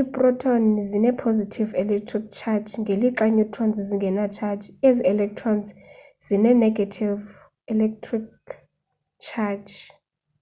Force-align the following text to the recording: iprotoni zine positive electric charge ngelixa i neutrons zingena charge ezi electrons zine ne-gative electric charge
iprotoni 0.00 0.80
zine 0.90 1.10
positive 1.24 1.70
electric 1.82 2.24
charge 2.38 2.70
ngelixa 2.82 3.24
i 3.28 3.32
neutrons 3.36 3.76
zingena 3.88 4.24
charge 4.36 4.64
ezi 4.88 5.02
electrons 5.12 5.66
zine 6.26 6.50
ne-gative 6.60 7.24
electric 7.72 8.26
charge 9.26 9.74